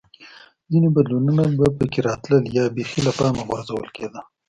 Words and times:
ځیني 0.69 0.89
بدلونونه 0.95 1.43
به 1.57 1.67
په 1.77 1.85
کې 1.91 1.99
راتلل 2.07 2.43
یا 2.57 2.65
بېخي 2.75 2.99
له 3.07 3.11
پامه 3.17 3.41
غورځول 3.47 3.87
کېده 3.95 4.21